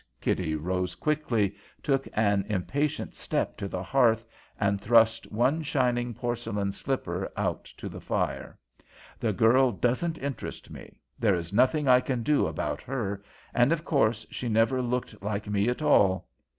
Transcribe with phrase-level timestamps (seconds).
[0.19, 4.25] Kitty rose quickly, took an impatient step to the hearth,
[4.59, 8.57] and thrust one shining porcelain slipper out to the fire.
[9.19, 10.97] "The girl doesn't interest me.
[11.19, 13.21] There is nothing I can do about her,
[13.53, 16.27] and of course she never looked like me at all.